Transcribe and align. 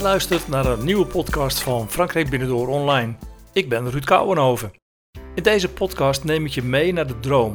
Je 0.00 0.06
luistert 0.06 0.48
naar 0.48 0.66
een 0.66 0.84
nieuwe 0.84 1.06
podcast 1.06 1.60
van 1.60 1.90
Frankrijk 1.90 2.30
Binnendoor 2.30 2.68
Online. 2.68 3.14
Ik 3.52 3.68
ben 3.68 3.90
Ruud 3.90 4.04
Kouwenhoven. 4.04 4.72
In 5.34 5.42
deze 5.42 5.68
podcast 5.68 6.24
neem 6.24 6.44
ik 6.44 6.50
je 6.50 6.62
mee 6.62 6.92
naar 6.92 7.06
de 7.06 7.20
droom. 7.20 7.54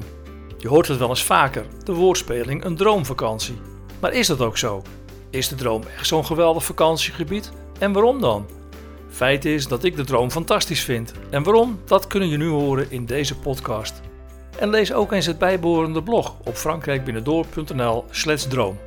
Je 0.57 0.67
hoort 0.67 0.87
het 0.87 0.97
wel 0.97 1.09
eens 1.09 1.23
vaker, 1.23 1.65
de 1.83 1.93
woordspeling 1.93 2.63
een 2.63 2.75
droomvakantie. 2.75 3.57
Maar 4.01 4.13
is 4.13 4.27
dat 4.27 4.41
ook 4.41 4.57
zo? 4.57 4.81
Is 5.29 5.47
de 5.47 5.55
droom 5.55 5.83
echt 5.97 6.07
zo'n 6.07 6.25
geweldig 6.25 6.65
vakantiegebied? 6.65 7.51
En 7.79 7.93
waarom 7.93 8.21
dan? 8.21 8.49
Feit 9.09 9.45
is 9.45 9.67
dat 9.67 9.83
ik 9.83 9.95
de 9.95 10.05
droom 10.05 10.31
fantastisch 10.31 10.83
vind. 10.83 11.13
En 11.29 11.43
waarom? 11.43 11.79
Dat 11.85 12.07
kunnen 12.07 12.29
je 12.29 12.37
nu 12.37 12.47
horen 12.47 12.91
in 12.91 13.05
deze 13.05 13.37
podcast. 13.37 14.01
En 14.59 14.69
lees 14.69 14.93
ook 14.93 15.11
eens 15.11 15.25
het 15.25 15.37
bijbehorende 15.37 16.03
blog 16.03 16.35
op 16.43 16.55
frankrijkbinnendoor.nl/droom. 16.55 18.77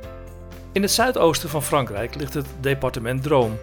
In 0.71 0.81
het 0.81 0.91
zuidoosten 0.91 1.49
van 1.49 1.63
Frankrijk 1.63 2.15
ligt 2.15 2.33
het 2.33 2.47
departement 2.61 3.23
Droom, 3.23 3.57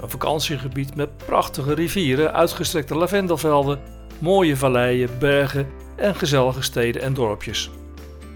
een 0.00 0.10
vakantiegebied 0.10 0.96
met 0.96 1.16
prachtige 1.16 1.74
rivieren, 1.74 2.32
uitgestrekte 2.32 2.94
lavendelvelden, 2.94 3.80
mooie 4.18 4.56
valleien, 4.56 5.10
bergen 5.18 5.66
en 5.96 6.14
gezellige 6.14 6.62
steden 6.62 7.02
en 7.02 7.14
dorpjes. 7.14 7.70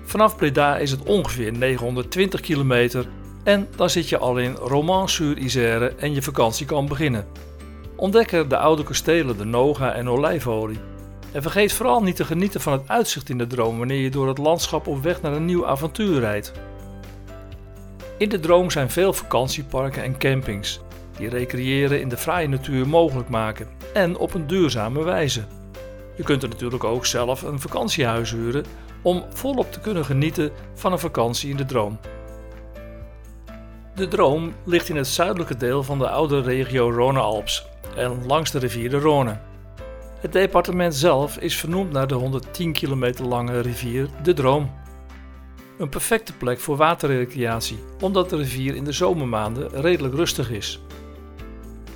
Vanaf 0.05 0.37
Breda 0.37 0.77
is 0.77 0.91
het 0.91 1.03
ongeveer 1.03 1.53
920 1.53 2.41
kilometer 2.41 3.07
en 3.45 3.69
dan 3.77 3.91
zit 3.91 4.09
je 4.09 4.19
al 4.19 4.39
in 4.39 4.55
Romans-sur-Isère 4.55 5.95
en 5.99 6.15
je 6.15 6.23
vakantie 6.23 6.67
kan 6.67 6.87
beginnen. 6.87 7.27
Ontdek 7.97 8.33
er 8.33 8.49
de 8.49 8.59
oude 8.59 8.83
kastelen, 8.83 9.37
de 9.37 9.45
Noga 9.45 9.93
en 9.93 10.09
olijfolie. 10.09 10.79
En 11.33 11.43
vergeet 11.43 11.73
vooral 11.73 12.03
niet 12.03 12.17
te 12.17 12.25
genieten 12.25 12.61
van 12.61 12.73
het 12.73 12.89
uitzicht 12.89 13.29
in 13.29 13.39
de 13.39 13.47
droom 13.47 13.79
wanneer 13.79 14.01
je 14.01 14.11
door 14.11 14.29
het 14.29 14.39
landschap 14.39 14.87
op 14.87 15.03
weg 15.03 15.23
naar 15.23 15.33
een 15.33 15.45
nieuw 15.45 15.67
avontuur 15.67 16.21
rijdt. 16.21 16.53
In 18.19 18.29
de 18.29 18.41
droom 18.41 18.71
zijn 18.71 18.91
veel 18.91 19.13
vakantieparken 19.13 20.03
en 20.03 20.19
campings 20.19 20.81
die 21.17 21.29
recreëren 21.29 22.01
in 22.01 22.09
de 22.09 22.17
fraaie 22.17 22.49
natuur 22.49 22.89
mogelijk 22.89 23.29
maken 23.29 23.69
en 23.93 24.17
op 24.17 24.35
een 24.35 24.47
duurzame 24.47 25.05
wijze. 25.05 25.45
Je 26.17 26.23
kunt 26.23 26.43
er 26.43 26.49
natuurlijk 26.49 26.85
ook 26.85 27.07
zelf 27.07 27.43
een 27.43 27.61
vakantiehuis 27.61 28.31
huren 28.31 28.65
om 29.03 29.25
volop 29.29 29.73
te 29.73 29.81
kunnen 29.81 30.05
genieten 30.05 30.51
van 30.75 30.93
een 30.93 30.99
vakantie 30.99 31.51
in 31.51 31.57
de 31.57 31.65
droom. 31.65 31.99
De 33.95 34.09
droom 34.09 34.53
ligt 34.65 34.89
in 34.89 34.97
het 34.97 35.07
zuidelijke 35.07 35.57
deel 35.57 35.83
van 35.83 35.99
de 35.99 36.09
oude 36.09 36.41
regio 36.41 36.91
Rhône-Alps 36.93 37.67
en 37.97 38.27
langs 38.27 38.51
de 38.51 38.59
rivier 38.59 38.91
de 38.91 39.01
Rhône. 39.01 39.41
Het 40.21 40.33
departement 40.33 40.95
zelf 40.95 41.37
is 41.37 41.57
vernoemd 41.57 41.93
naar 41.93 42.07
de 42.07 42.15
110 42.15 42.73
kilometer 42.73 43.25
lange 43.25 43.61
rivier 43.61 44.09
de 44.23 44.33
Droom. 44.33 44.71
Een 45.79 45.89
perfecte 45.89 46.33
plek 46.33 46.61
voor 46.61 46.77
waterrecreatie, 46.77 47.79
omdat 48.01 48.31
de 48.31 48.37
rivier 48.37 48.75
in 48.75 48.85
de 48.85 48.93
zomermaanden 48.93 49.81
redelijk 49.81 50.15
rustig 50.15 50.51
is. 50.51 50.81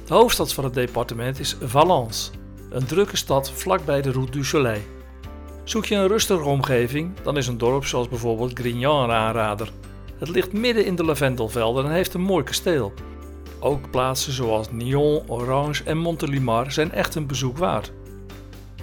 De 0.06 0.14
hoofdstad 0.14 0.52
van 0.52 0.64
het 0.64 0.74
departement 0.74 1.38
is 1.38 1.56
Valence, 1.60 2.30
een 2.70 2.86
drukke 2.86 3.16
stad 3.16 3.50
vlakbij 3.50 4.02
de 4.02 4.12
Route 4.12 4.30
du 4.30 4.44
Soleil. 4.44 4.80
Zoek 5.64 5.84
je 5.84 5.94
een 5.94 6.08
rustige 6.08 6.44
omgeving, 6.44 7.20
dan 7.22 7.36
is 7.36 7.46
een 7.46 7.58
dorp 7.58 7.84
zoals 7.84 8.08
bijvoorbeeld 8.08 8.58
Grignan 8.58 9.02
een 9.02 9.16
aanrader. 9.16 9.72
Het 10.18 10.28
ligt 10.28 10.52
midden 10.52 10.84
in 10.84 10.96
de 10.96 11.04
lavendelvelden 11.04 11.84
en 11.84 11.90
heeft 11.90 12.14
een 12.14 12.20
mooi 12.20 12.44
kasteel. 12.44 12.92
Ook 13.60 13.90
plaatsen 13.90 14.32
zoals 14.32 14.70
Nyon, 14.70 15.22
Orange 15.26 15.84
en 15.84 15.98
Montelimar 15.98 16.72
zijn 16.72 16.92
echt 16.92 17.14
een 17.14 17.26
bezoek 17.26 17.58
waard. 17.58 17.92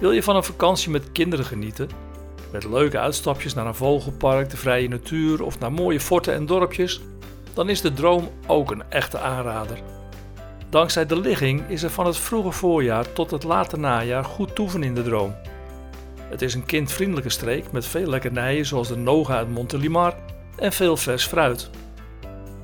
Wil 0.00 0.12
je 0.12 0.22
van 0.22 0.36
een 0.36 0.44
vakantie 0.44 0.90
met 0.90 1.12
kinderen 1.12 1.44
genieten? 1.44 2.09
Met 2.52 2.64
leuke 2.64 2.98
uitstapjes 2.98 3.54
naar 3.54 3.66
een 3.66 3.74
vogelpark, 3.74 4.50
de 4.50 4.56
vrije 4.56 4.88
natuur 4.88 5.42
of 5.42 5.58
naar 5.58 5.72
mooie 5.72 6.00
forten 6.00 6.34
en 6.34 6.46
dorpjes? 6.46 7.00
Dan 7.54 7.68
is 7.68 7.80
de 7.80 7.92
droom 7.92 8.28
ook 8.46 8.70
een 8.70 8.82
echte 8.88 9.18
aanrader. 9.18 9.78
Dankzij 10.68 11.06
de 11.06 11.20
ligging 11.20 11.68
is 11.68 11.82
er 11.82 11.90
van 11.90 12.06
het 12.06 12.16
vroege 12.16 12.50
voorjaar 12.50 13.12
tot 13.12 13.30
het 13.30 13.42
late 13.42 13.76
najaar 13.76 14.24
goed 14.24 14.54
toeven 14.54 14.82
in 14.82 14.94
de 14.94 15.02
droom. 15.02 15.34
Het 16.28 16.42
is 16.42 16.54
een 16.54 16.66
kindvriendelijke 16.66 17.30
streek 17.30 17.72
met 17.72 17.86
veel 17.86 18.06
lekkernijen 18.06 18.66
zoals 18.66 18.88
de 18.88 18.96
Noga 18.96 19.36
uit 19.36 19.50
Montelimar 19.50 20.14
en 20.56 20.72
veel 20.72 20.96
vers 20.96 21.26
fruit. 21.26 21.70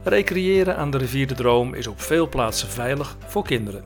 Recreëren 0.04 0.76
aan 0.76 0.90
de 0.90 0.98
rivier 0.98 1.26
de 1.26 1.34
Droom 1.34 1.74
is 1.74 1.86
op 1.86 2.00
veel 2.00 2.28
plaatsen 2.28 2.68
veilig 2.68 3.16
voor 3.26 3.44
kinderen. 3.44 3.84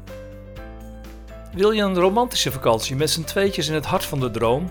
Wil 1.53 1.70
je 1.70 1.82
een 1.82 1.98
romantische 1.98 2.53
vakantie 2.53 2.97
met 2.97 3.10
z'n 3.10 3.24
tweetjes 3.24 3.69
in 3.69 3.74
het 3.74 3.86
hart 3.86 4.04
van 4.04 4.20
de 4.20 4.30
droom? 4.30 4.70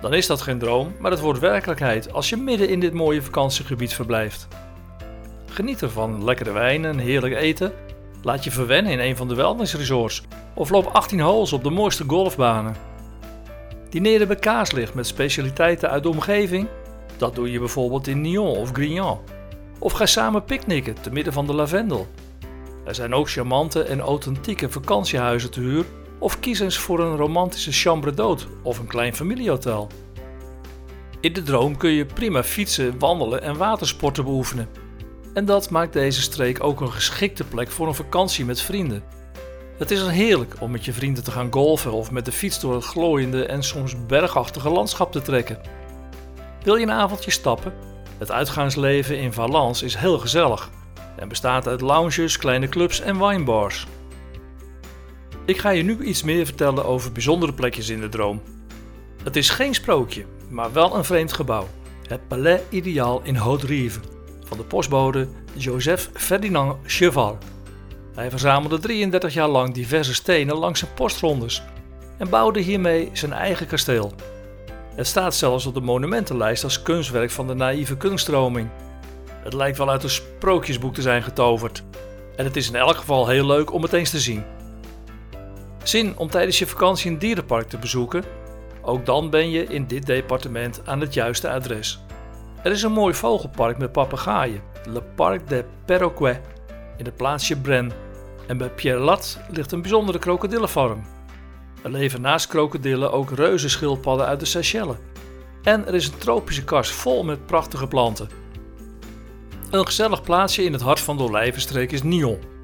Dan 0.00 0.14
is 0.14 0.26
dat 0.26 0.42
geen 0.42 0.58
droom, 0.58 0.94
maar 0.98 1.10
het 1.10 1.20
wordt 1.20 1.40
werkelijkheid 1.40 2.12
als 2.12 2.28
je 2.28 2.36
midden 2.36 2.68
in 2.68 2.80
dit 2.80 2.92
mooie 2.92 3.22
vakantiegebied 3.22 3.94
verblijft. 3.94 4.48
Geniet 5.46 5.82
ervan 5.82 6.24
lekkere 6.24 6.52
wijn 6.52 6.84
en 6.84 6.98
heerlijk 6.98 7.34
eten. 7.34 7.72
Laat 8.22 8.44
je 8.44 8.50
verwennen 8.50 8.92
in 8.92 8.98
een 8.98 9.16
van 9.16 9.28
de 9.28 9.34
wellnessresorts 9.34 10.22
of 10.54 10.70
loop 10.70 10.86
18 10.86 11.20
holes 11.20 11.52
op 11.52 11.62
de 11.62 11.70
mooiste 11.70 12.04
golfbanen. 12.06 12.76
Dineren 13.90 14.26
bij 14.26 14.36
kaarslicht 14.36 14.94
met 14.94 15.06
specialiteiten 15.06 15.90
uit 15.90 16.02
de 16.02 16.08
omgeving? 16.08 16.68
Dat 17.16 17.34
doe 17.34 17.50
je 17.50 17.58
bijvoorbeeld 17.58 18.06
in 18.06 18.20
Nyon 18.20 18.56
of 18.56 18.72
Grignan. 18.72 19.20
Of 19.78 19.92
ga 19.92 20.06
samen 20.06 20.44
picknicken 20.44 20.94
te 21.00 21.10
midden 21.10 21.32
van 21.32 21.46
de 21.46 21.54
lavendel. 21.54 22.06
Er 22.84 22.94
zijn 22.94 23.14
ook 23.14 23.30
charmante 23.30 23.82
en 23.82 24.00
authentieke 24.00 24.70
vakantiehuizen 24.70 25.50
te 25.50 25.60
huur 25.60 25.84
of 26.18 26.40
kies 26.40 26.60
eens 26.60 26.78
voor 26.78 27.00
een 27.00 27.16
romantische 27.16 27.72
chambre 27.72 28.12
d'hôte 28.12 28.62
of 28.62 28.78
een 28.78 28.86
klein 28.86 29.14
familiehotel. 29.14 29.88
In 31.20 31.32
de 31.32 31.42
droom 31.42 31.76
kun 31.76 31.90
je 31.90 32.06
prima 32.06 32.42
fietsen, 32.42 32.98
wandelen 32.98 33.42
en 33.42 33.56
watersporten 33.56 34.24
beoefenen. 34.24 34.68
En 35.34 35.44
dat 35.44 35.70
maakt 35.70 35.92
deze 35.92 36.22
streek 36.22 36.64
ook 36.64 36.80
een 36.80 36.92
geschikte 36.92 37.44
plek 37.44 37.70
voor 37.70 37.86
een 37.86 37.94
vakantie 37.94 38.44
met 38.44 38.60
vrienden. 38.60 39.02
Het 39.78 39.90
is 39.90 40.06
heerlijk 40.06 40.54
om 40.60 40.70
met 40.70 40.84
je 40.84 40.92
vrienden 40.92 41.24
te 41.24 41.30
gaan 41.30 41.52
golfen 41.52 41.92
of 41.92 42.10
met 42.10 42.24
de 42.24 42.32
fiets 42.32 42.60
door 42.60 42.74
het 42.74 42.84
glooiende 42.84 43.44
en 43.46 43.62
soms 43.62 44.06
bergachtige 44.06 44.70
landschap 44.70 45.12
te 45.12 45.22
trekken. 45.22 45.60
Wil 46.62 46.76
je 46.76 46.82
een 46.82 46.90
avondje 46.90 47.30
stappen? 47.30 47.72
Het 48.18 48.30
uitgaansleven 48.30 49.18
in 49.18 49.32
Valence 49.32 49.84
is 49.84 49.94
heel 49.94 50.18
gezellig 50.18 50.70
en 51.16 51.28
bestaat 51.28 51.68
uit 51.68 51.80
lounges, 51.80 52.38
kleine 52.38 52.68
clubs 52.68 53.00
en 53.00 53.18
winebars. 53.18 53.86
Ik 55.46 55.58
ga 55.58 55.70
je 55.70 55.82
nu 55.82 56.02
iets 56.02 56.22
meer 56.22 56.46
vertellen 56.46 56.84
over 56.84 57.12
bijzondere 57.12 57.54
plekjes 57.54 57.88
in 57.88 58.00
de 58.00 58.08
droom. 58.08 58.42
Het 59.22 59.36
is 59.36 59.50
geen 59.50 59.74
sprookje, 59.74 60.24
maar 60.48 60.72
wel 60.72 60.96
een 60.96 61.04
vreemd 61.04 61.32
gebouw. 61.32 61.68
Het 62.06 62.28
Palais 62.28 62.60
Ideaal 62.68 63.20
in 63.22 63.34
Haute-Rive 63.34 64.00
van 64.44 64.56
de 64.56 64.64
postbode 64.64 65.28
Joseph 65.54 66.10
Ferdinand 66.12 66.76
Cheval. 66.86 67.38
Hij 68.14 68.30
verzamelde 68.30 68.78
33 68.78 69.34
jaar 69.34 69.48
lang 69.48 69.74
diverse 69.74 70.14
stenen 70.14 70.56
langs 70.56 70.78
zijn 70.78 70.94
postrondes 70.94 71.62
en 72.18 72.28
bouwde 72.28 72.60
hiermee 72.60 73.10
zijn 73.12 73.32
eigen 73.32 73.66
kasteel. 73.66 74.12
Het 74.94 75.06
staat 75.06 75.34
zelfs 75.34 75.66
op 75.66 75.74
de 75.74 75.80
monumentenlijst 75.80 76.64
als 76.64 76.82
kunstwerk 76.82 77.30
van 77.30 77.46
de 77.46 77.54
naïeve 77.54 77.96
kunststroming. 77.96 78.68
Het 79.42 79.52
lijkt 79.52 79.78
wel 79.78 79.90
uit 79.90 80.02
een 80.02 80.10
sprookjesboek 80.10 80.94
te 80.94 81.02
zijn 81.02 81.22
getoverd. 81.22 81.82
En 82.36 82.44
het 82.44 82.56
is 82.56 82.68
in 82.68 82.76
elk 82.76 82.96
geval 82.96 83.28
heel 83.28 83.46
leuk 83.46 83.72
om 83.72 83.82
het 83.82 83.92
eens 83.92 84.10
te 84.10 84.20
zien. 84.20 84.44
Zin 85.88 86.16
om 86.16 86.30
tijdens 86.30 86.58
je 86.58 86.66
vakantie 86.66 87.10
een 87.10 87.18
dierenpark 87.18 87.68
te 87.68 87.78
bezoeken? 87.78 88.24
Ook 88.82 89.06
dan 89.06 89.30
ben 89.30 89.50
je 89.50 89.64
in 89.64 89.86
dit 89.86 90.06
departement 90.06 90.80
aan 90.84 91.00
het 91.00 91.14
juiste 91.14 91.50
adres. 91.50 92.00
Er 92.62 92.72
is 92.72 92.82
een 92.82 92.92
mooi 92.92 93.14
vogelpark 93.14 93.78
met 93.78 93.92
papegaaien, 93.92 94.62
Le 94.88 95.02
Parc 95.02 95.48
des 95.48 95.62
Perroquets, 95.84 96.38
in 96.96 97.04
het 97.04 97.16
plaatsje 97.16 97.56
Bren. 97.56 97.92
En 98.46 98.58
bij 98.58 98.70
Pierre 98.70 99.00
Lat 99.00 99.38
ligt 99.50 99.72
een 99.72 99.82
bijzondere 99.82 100.18
krokodillenfarm. 100.18 101.02
Er 101.82 101.90
leven 101.90 102.20
naast 102.20 102.46
krokodillen 102.46 103.12
ook 103.12 103.30
reuzenschildpadden 103.30 104.26
uit 104.26 104.40
de 104.40 104.46
Seychelles. 104.46 104.96
En 105.62 105.86
er 105.86 105.94
is 105.94 106.06
een 106.06 106.18
tropische 106.18 106.64
kast 106.64 106.90
vol 106.90 107.24
met 107.24 107.46
prachtige 107.46 107.86
planten. 107.86 108.28
Een 109.70 109.86
gezellig 109.86 110.22
plaatsje 110.22 110.64
in 110.64 110.72
het 110.72 110.82
hart 110.82 111.00
van 111.00 111.16
de 111.16 111.22
olijvenstreek 111.22 111.92
is 111.92 112.02
Nyon. 112.02 112.54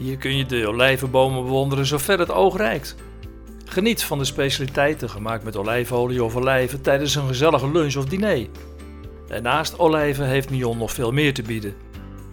Hier 0.00 0.16
kun 0.16 0.36
je 0.36 0.46
de 0.46 0.68
olijvenbomen 0.68 1.42
bewonderen 1.42 1.86
zover 1.86 2.18
het 2.18 2.30
oog 2.30 2.56
reikt. 2.56 2.96
Geniet 3.64 4.04
van 4.04 4.18
de 4.18 4.24
specialiteiten 4.24 5.10
gemaakt 5.10 5.44
met 5.44 5.56
olijfolie 5.56 6.24
of 6.24 6.36
olijven 6.36 6.80
tijdens 6.80 7.14
een 7.14 7.26
gezellige 7.26 7.70
lunch 7.70 7.96
of 7.96 8.04
diner. 8.04 8.46
En 9.28 9.42
naast 9.42 9.78
olijven 9.78 10.26
heeft 10.26 10.50
Nyon 10.50 10.78
nog 10.78 10.92
veel 10.92 11.12
meer 11.12 11.34
te 11.34 11.42
bieden. 11.42 11.74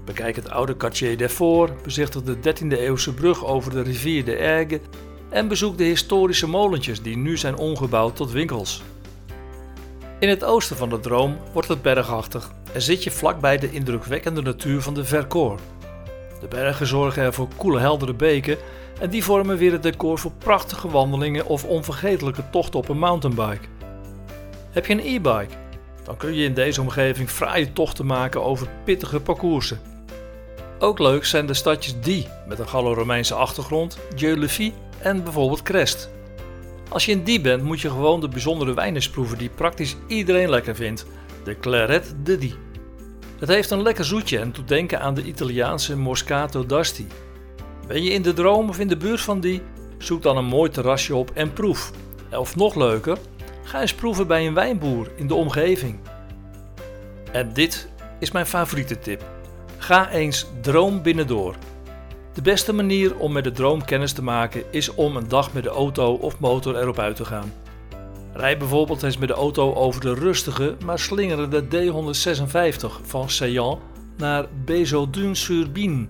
Bekijk 0.06 0.36
het 0.36 0.50
oude 0.50 0.76
Quartier 0.76 1.18
d'Effort, 1.18 1.84
bezichtig 1.84 2.22
de 2.24 2.36
13e 2.36 2.68
eeuwse 2.68 3.14
brug 3.14 3.46
over 3.46 3.72
de 3.72 3.82
rivier 3.82 4.26
de 4.26 4.36
Ergue 4.36 4.82
en 5.30 5.48
bezoek 5.48 5.78
de 5.78 5.84
historische 5.84 6.48
molentjes 6.48 7.02
die 7.02 7.18
nu 7.18 7.38
zijn 7.38 7.58
omgebouwd 7.58 8.16
tot 8.16 8.32
winkels. 8.32 8.84
In 10.20 10.30
het 10.30 10.44
oosten 10.44 10.78
van 10.78 10.90
de 10.90 11.00
droom 11.00 11.38
wordt 11.54 11.68
het 11.68 11.82
bergachtig 11.82 12.52
en 12.74 12.82
zit 12.82 13.04
je 13.04 13.12
vlakbij 13.12 13.58
de 13.58 13.72
indrukwekkende 13.72 14.42
natuur 14.42 14.82
van 14.82 14.94
de 14.94 15.06
Vercors. 15.06 15.62
De 16.40 16.48
bergen 16.48 16.88
zorgen 16.88 17.24
er 17.24 17.34
voor 17.34 17.48
koele 17.58 17.80
heldere 17.80 18.14
beken 18.14 18.58
en 19.00 19.10
die 19.10 19.24
vormen 19.24 19.58
weer 19.58 19.72
het 19.72 19.84
decor 19.84 20.20
voor 20.20 20.32
prachtige 20.38 20.90
wandelingen 20.90 21.46
of 21.46 21.64
onvergetelijke 21.64 22.44
tochten 22.52 22.80
op 22.80 22.90
een 22.90 23.00
mountainbike. 23.00 23.68
Heb 24.72 24.86
je 24.86 24.94
een 24.94 25.00
e-bike? 25.00 25.54
Dan 26.04 26.18
kun 26.18 26.34
je 26.34 26.44
in 26.44 26.54
deze 26.54 26.82
omgeving 26.82 27.30
fraaie 27.30 27.74
tochten 27.74 28.06
maken 28.06 28.44
over 28.44 28.68
pittige 28.84 29.20
parcoursen. 29.20 29.80
Ook 30.80 31.00
leuk 31.00 31.26
zijn 31.26 31.46
de 31.46 31.54
stadjes 31.54 32.00
Die 32.02 32.28
met 32.48 32.60
een 32.60 32.68
Gallo-Romeinse 32.68 33.34
achtergrond, 33.34 33.98
Dieu-le-Vie 34.16 34.74
en 35.00 35.24
bijvoorbeeld 35.24 35.64
Crest. 35.64 36.10
Als 36.90 37.06
je 37.06 37.12
in 37.12 37.24
Die 37.24 37.42
bent 37.42 37.64
moet 37.64 37.82
je 37.82 37.90
gewoon 37.90 38.22
de 38.22 38.28
bijzondere 38.28 38.74
wijnen 38.74 39.12
proeven 39.12 39.38
die 39.38 39.50
praktisch 39.50 39.96
iedereen 40.08 40.50
lekker 40.50 40.76
vindt, 40.76 41.06
de 41.44 41.60
Claret 41.60 42.16
de 42.24 42.38
Die. 42.38 42.67
Het 43.40 43.50
heeft 43.50 43.72
een 43.72 43.82
lekker 43.82 44.06
zoetje 44.06 44.40
en 44.40 44.52
doet 44.52 44.68
denken 44.68 45.02
aan 45.02 45.14
de 45.14 45.24
Italiaanse 45.24 45.98
Moscato 45.98 46.66
d'Asti. 46.66 47.08
Ben 47.88 48.04
je 48.04 48.10
in 48.10 48.22
de 48.22 48.34
droom 48.34 48.70
of 48.70 48.80
in 48.80 48.88
de 48.88 48.98
buurt 48.98 49.22
van 49.22 49.40
die? 49.40 49.62
Zoek 49.98 50.22
dan 50.22 50.38
een 50.38 50.46
mooi 50.46 50.70
terrasje 50.70 51.16
op 51.16 51.32
en 51.34 51.54
proef. 51.54 51.92
Of 52.32 52.56
nog 52.56 52.76
leuker, 52.76 53.18
ga 53.64 53.82
eens 53.82 53.94
proeven 53.94 54.28
bij 54.28 54.48
een 54.48 54.54
wijnboer 54.54 55.12
in 55.16 55.28
de 55.28 55.34
omgeving. 55.34 56.00
En 57.32 57.54
dit 57.54 57.90
is 58.20 58.32
mijn 58.32 58.46
favoriete 58.46 59.00
tip. 59.00 59.26
Ga 59.78 60.10
eens 60.10 60.46
droom 60.62 61.02
binnendoor. 61.02 61.56
De 62.34 62.42
beste 62.42 62.74
manier 62.74 63.18
om 63.18 63.32
met 63.32 63.44
de 63.44 63.52
droom 63.52 63.86
kennis 63.86 64.14
te 64.14 64.24
maken 64.24 64.64
is 64.72 64.94
om 64.94 65.16
een 65.16 65.28
dag 65.28 65.54
met 65.54 65.64
de 65.64 65.70
auto 65.70 66.14
of 66.14 66.40
motor 66.40 66.78
erop 66.78 67.00
uit 67.00 67.16
te 67.16 67.26
gaan. 67.26 67.54
Rijd 68.38 68.58
bijvoorbeeld 68.58 69.04
eens 69.04 69.18
met 69.18 69.28
de 69.28 69.34
auto 69.34 69.74
over 69.74 70.02
de 70.02 70.14
rustige 70.14 70.76
maar 70.86 71.00
slingerende 71.00 71.64
D156 71.64 73.02
van 73.02 73.30
Seyan 73.30 73.80
naar 74.18 74.46
Bezoldun-sur-Bine. 74.66 76.08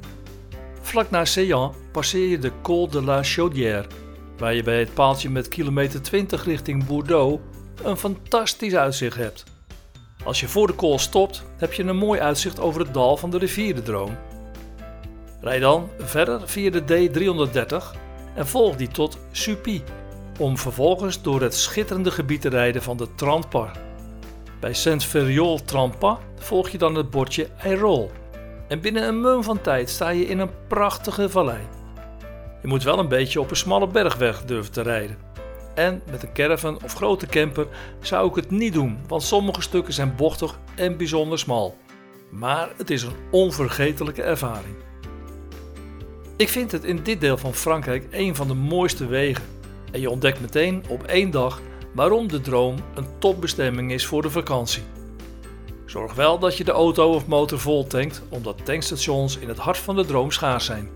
Vlak 0.81 1.09
na 1.09 1.25
Seyan 1.25 1.73
passeer 1.91 2.27
je 2.27 2.39
de 2.39 2.51
Col 2.61 2.89
de 2.89 3.03
la 3.03 3.23
Chaudière, 3.23 3.85
waar 4.37 4.53
je 4.53 4.63
bij 4.63 4.79
het 4.79 4.93
paaltje 4.93 5.29
met 5.29 5.47
kilometer 5.47 6.01
20 6.01 6.45
richting 6.45 6.85
Bordeaux 6.85 7.41
een 7.83 7.97
fantastisch 7.97 8.75
uitzicht 8.75 9.17
hebt. 9.17 9.43
Als 10.23 10.39
je 10.39 10.47
voor 10.47 10.67
de 10.67 10.73
kool 10.73 10.99
stopt, 10.99 11.43
heb 11.57 11.73
je 11.73 11.83
een 11.83 11.97
mooi 11.97 12.19
uitzicht 12.19 12.59
over 12.59 12.81
het 12.81 12.93
dal 12.93 13.17
van 13.17 13.29
de 13.29 13.37
rivier 13.37 13.75
de 13.75 13.81
Droom. 13.81 14.17
Rijd 15.41 15.61
dan 15.61 15.89
verder 15.97 16.49
via 16.49 16.71
de 16.71 16.81
D330 16.81 17.97
en 18.35 18.47
volg 18.47 18.75
die 18.75 18.87
tot 18.87 19.17
Suppy, 19.31 19.81
om 20.37 20.57
vervolgens 20.57 21.21
door 21.21 21.41
het 21.41 21.55
schitterende 21.55 22.11
gebied 22.11 22.41
te 22.41 22.49
rijden 22.49 22.81
van 22.81 22.97
de 22.97 23.07
Trampar. 23.15 23.71
Bij 24.59 24.73
Saint-Ferriol-Trampas 24.73 26.17
volg 26.35 26.69
je 26.69 26.77
dan 26.77 26.95
het 26.95 27.09
bordje 27.09 27.47
Eyrol. 27.57 28.11
En 28.67 28.81
binnen 28.81 29.07
een 29.07 29.21
mum 29.21 29.43
van 29.43 29.61
tijd 29.61 29.89
sta 29.89 30.09
je 30.09 30.25
in 30.25 30.39
een 30.39 30.67
prachtige 30.67 31.29
vallei. 31.29 31.59
Je 32.61 32.67
moet 32.67 32.83
wel 32.83 32.99
een 32.99 33.07
beetje 33.07 33.39
op 33.39 33.49
een 33.49 33.55
smalle 33.55 33.87
bergweg 33.87 34.45
durven 34.45 34.71
te 34.71 34.81
rijden. 34.81 35.17
En 35.75 36.01
met 36.11 36.23
een 36.23 36.33
caravan 36.33 36.83
of 36.83 36.93
grote 36.93 37.25
camper 37.25 37.67
zou 38.01 38.29
ik 38.29 38.35
het 38.35 38.51
niet 38.51 38.73
doen, 38.73 38.97
want 39.07 39.23
sommige 39.23 39.61
stukken 39.61 39.93
zijn 39.93 40.15
bochtig 40.15 40.59
en 40.75 40.97
bijzonder 40.97 41.39
smal. 41.39 41.77
Maar 42.31 42.69
het 42.77 42.89
is 42.89 43.03
een 43.03 43.15
onvergetelijke 43.31 44.21
ervaring. 44.21 44.75
Ik 46.35 46.49
vind 46.49 46.71
het 46.71 46.83
in 46.83 47.03
dit 47.03 47.21
deel 47.21 47.37
van 47.37 47.53
Frankrijk 47.53 48.07
een 48.11 48.35
van 48.35 48.47
de 48.47 48.53
mooiste 48.53 49.07
wegen. 49.07 49.56
En 49.91 49.99
je 49.99 50.09
ontdekt 50.09 50.39
meteen 50.39 50.83
op 50.89 51.03
één 51.03 51.31
dag 51.31 51.61
waarom 51.93 52.27
de 52.27 52.41
droom 52.41 52.75
een 52.95 53.07
topbestemming 53.19 53.91
is 53.91 54.05
voor 54.05 54.21
de 54.21 54.29
vakantie. 54.29 54.83
Zorg 55.85 56.13
wel 56.13 56.39
dat 56.39 56.57
je 56.57 56.63
de 56.63 56.71
auto 56.71 57.13
of 57.13 57.27
motor 57.27 57.59
vol 57.59 57.87
tankt, 57.87 58.21
omdat 58.29 58.65
tankstations 58.65 59.37
in 59.37 59.47
het 59.47 59.57
hart 59.57 59.77
van 59.77 59.95
de 59.95 60.05
droom 60.05 60.31
schaars 60.31 60.65
zijn. 60.65 60.89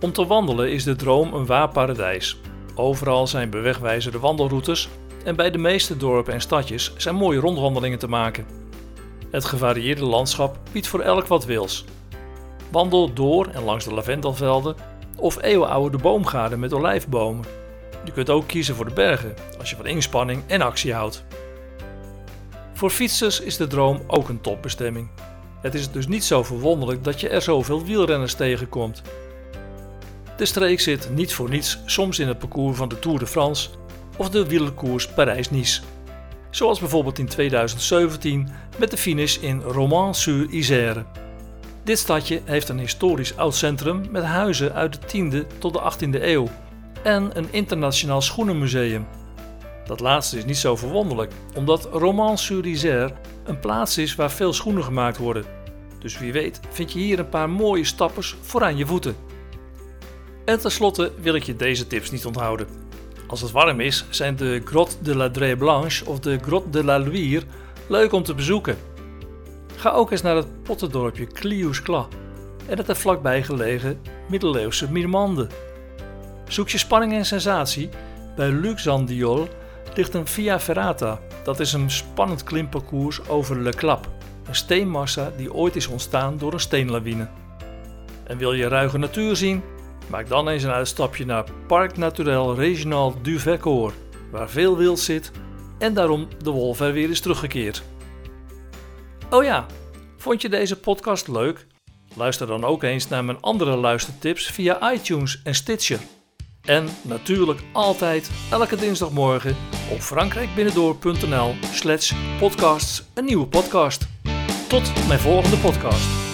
Om 0.00 0.12
te 0.12 0.26
wandelen 0.26 0.70
is 0.70 0.84
de 0.84 0.96
droom 0.96 1.34
een 1.34 1.46
waar 1.46 1.68
paradijs. 1.68 2.40
Overal 2.74 3.26
zijn 3.26 3.50
bewegwijzerde 3.50 4.18
wandelroutes 4.18 4.88
en 5.24 5.36
bij 5.36 5.50
de 5.50 5.58
meeste 5.58 5.96
dorpen 5.96 6.32
en 6.32 6.40
stadjes 6.40 6.92
zijn 6.96 7.14
mooie 7.14 7.40
rondwandelingen 7.40 7.98
te 7.98 8.08
maken. 8.08 8.46
Het 9.30 9.44
gevarieerde 9.44 10.04
landschap 10.04 10.58
biedt 10.72 10.86
voor 10.86 11.00
elk 11.00 11.26
wat 11.26 11.44
wils. 11.44 11.84
Wandel 12.70 13.12
door 13.12 13.46
en 13.46 13.64
langs 13.64 13.84
de 13.84 13.94
lavendelvelden 13.94 14.76
of 15.16 15.42
eeuwenoude 15.42 15.98
boomgaarden 15.98 16.60
met 16.60 16.72
olijfbomen. 16.72 17.44
Je 18.04 18.12
kunt 18.12 18.30
ook 18.30 18.46
kiezen 18.46 18.74
voor 18.74 18.84
de 18.84 18.94
bergen 18.94 19.34
als 19.58 19.70
je 19.70 19.76
van 19.76 19.86
inspanning 19.86 20.42
en 20.46 20.62
actie 20.62 20.94
houdt. 20.94 21.24
Voor 22.74 22.90
fietsers 22.90 23.40
is 23.40 23.56
de 23.56 23.66
droom 23.66 24.02
ook 24.06 24.28
een 24.28 24.40
topbestemming. 24.40 25.08
Het 25.60 25.74
is 25.74 25.90
dus 25.90 26.06
niet 26.06 26.24
zo 26.24 26.42
verwonderlijk 26.42 27.04
dat 27.04 27.20
je 27.20 27.28
er 27.28 27.42
zoveel 27.42 27.84
wielrenners 27.84 28.34
tegenkomt. 28.34 29.02
De 30.36 30.44
streek 30.44 30.80
zit 30.80 31.10
niet 31.10 31.34
voor 31.34 31.48
niets 31.48 31.78
soms 31.86 32.18
in 32.18 32.28
het 32.28 32.38
parcours 32.38 32.76
van 32.76 32.88
de 32.88 32.98
Tour 32.98 33.18
de 33.18 33.26
France 33.26 33.68
of 34.16 34.30
de 34.30 34.46
wielerkoers 34.46 35.08
Parijs-Nice. 35.08 35.82
Zoals 36.50 36.78
bijvoorbeeld 36.78 37.18
in 37.18 37.28
2017 37.28 38.48
met 38.78 38.90
de 38.90 38.96
finish 38.96 39.36
in 39.36 39.60
Romans-sur-Isère. 39.60 41.04
Dit 41.84 41.98
stadje 41.98 42.40
heeft 42.44 42.68
een 42.68 42.78
historisch 42.78 43.36
oud 43.36 43.54
centrum 43.54 44.06
met 44.10 44.22
huizen 44.24 44.72
uit 44.72 45.10
de 45.10 45.42
10e 45.44 45.58
tot 45.58 45.72
de 45.72 45.80
18e 45.80 46.22
eeuw 46.22 46.48
en 47.02 47.30
een 47.32 47.48
internationaal 47.50 48.20
schoenenmuseum. 48.20 49.06
Dat 49.86 50.00
laatste 50.00 50.38
is 50.38 50.44
niet 50.44 50.56
zo 50.56 50.76
verwonderlijk, 50.76 51.32
omdat 51.54 51.88
Romans-sur-Isère 51.92 53.14
een 53.44 53.60
plaats 53.60 53.98
is 53.98 54.14
waar 54.14 54.30
veel 54.30 54.52
schoenen 54.52 54.84
gemaakt 54.84 55.18
worden. 55.18 55.44
Dus 55.98 56.18
wie 56.18 56.32
weet 56.32 56.60
vind 56.70 56.92
je 56.92 56.98
hier 56.98 57.18
een 57.18 57.28
paar 57.28 57.50
mooie 57.50 57.84
stappers 57.84 58.36
voor 58.40 58.62
aan 58.62 58.76
je 58.76 58.86
voeten. 58.86 59.16
En 60.44 60.60
tenslotte 60.60 61.12
wil 61.20 61.34
ik 61.34 61.42
je 61.42 61.56
deze 61.56 61.86
tips 61.86 62.10
niet 62.10 62.26
onthouden. 62.26 62.66
Als 63.26 63.40
het 63.40 63.50
warm 63.50 63.80
is, 63.80 64.04
zijn 64.10 64.36
de 64.36 64.62
Grotte 64.64 64.96
de 65.02 65.16
la 65.16 65.30
Drée 65.30 65.56
Blanche 65.56 66.06
of 66.06 66.18
de 66.20 66.38
Grotte 66.38 66.70
de 66.70 66.84
la 66.84 66.98
Luire 66.98 67.46
leuk 67.86 68.12
om 68.12 68.22
te 68.22 68.34
bezoeken. 68.34 68.76
Ga 69.76 69.90
ook 69.90 70.10
eens 70.10 70.22
naar 70.22 70.36
het 70.36 70.62
pottendorpje 70.62 71.26
Clius-Clas 71.26 72.06
en 72.66 72.76
het 72.76 72.88
er 72.88 72.96
vlakbij 72.96 73.42
gelegen 73.42 74.00
middeleeuwse 74.28 74.92
Mirmande. 74.92 75.48
Zoek 76.52 76.68
je 76.68 76.78
spanning 76.78 77.12
en 77.12 77.24
sensatie? 77.24 77.88
Bij 78.36 78.50
Luxandiol 78.50 79.48
ligt 79.94 80.14
een 80.14 80.26
Via 80.26 80.60
Ferrata. 80.60 81.20
Dat 81.44 81.60
is 81.60 81.72
een 81.72 81.90
spannend 81.90 82.42
klimparcours 82.42 83.28
over 83.28 83.60
Le 83.60 83.70
Clap, 83.70 84.08
een 84.46 84.54
steenmassa 84.54 85.32
die 85.36 85.54
ooit 85.54 85.76
is 85.76 85.86
ontstaan 85.86 86.38
door 86.38 86.52
een 86.52 86.60
steenlawine. 86.60 87.28
En 88.24 88.38
wil 88.38 88.52
je 88.52 88.68
ruige 88.68 88.98
natuur 88.98 89.36
zien? 89.36 89.62
Maak 90.06 90.28
dan 90.28 90.48
eens 90.48 90.62
een 90.62 90.70
uitstapje 90.70 91.24
naar 91.24 91.44
Parc 91.66 91.96
Naturel 91.96 92.54
Regional 92.54 93.22
du 93.22 93.38
Vercors, 93.38 93.94
waar 94.30 94.50
veel 94.50 94.76
wild 94.76 95.00
zit 95.00 95.30
en 95.78 95.94
daarom 95.94 96.28
de 96.42 96.50
wolf 96.50 96.80
er 96.80 96.92
weer 96.92 97.10
is 97.10 97.20
teruggekeerd. 97.20 97.82
Oh 99.30 99.44
ja, 99.44 99.66
vond 100.16 100.42
je 100.42 100.48
deze 100.48 100.80
podcast 100.80 101.28
leuk? 101.28 101.66
Luister 102.14 102.46
dan 102.46 102.64
ook 102.64 102.82
eens 102.82 103.08
naar 103.08 103.24
mijn 103.24 103.40
andere 103.40 103.76
luistertips 103.76 104.46
via 104.46 104.92
iTunes 104.92 105.40
en 105.44 105.54
Stitcher. 105.54 106.00
En 106.64 106.88
natuurlijk 107.02 107.60
altijd 107.72 108.30
elke 108.50 108.76
dinsdagmorgen 108.76 109.56
op 109.90 110.00
frankrijkbinnendoor.nl 110.00 111.54
slash 111.72 112.12
podcasts 112.38 113.02
een 113.14 113.24
nieuwe 113.24 113.46
podcast. 113.46 114.06
Tot 114.68 115.06
mijn 115.08 115.20
volgende 115.20 115.56
podcast. 115.56 116.31